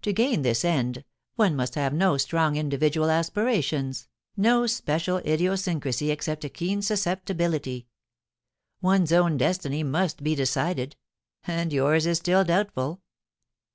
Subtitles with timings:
[0.00, 1.04] To gain this end
[1.36, 7.86] one must have no strong individual aspirations, no special idiosyncrasy except a keen susceptibility.
[8.80, 10.96] One's own destiny must be decided...
[11.46, 13.02] and yours is still doubtful.